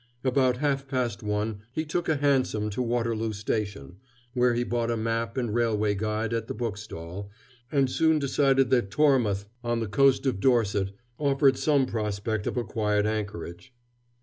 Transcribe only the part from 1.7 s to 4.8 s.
he took a hansom to Waterloo Station, where he